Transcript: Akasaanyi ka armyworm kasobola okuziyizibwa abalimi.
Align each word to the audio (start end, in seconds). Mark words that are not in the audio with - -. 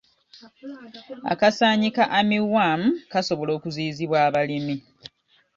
Akasaanyi 1.33 1.87
ka 1.95 2.03
armyworm 2.19 2.81
kasobola 3.11 3.51
okuziyizibwa 3.57 4.17
abalimi. 4.27 4.75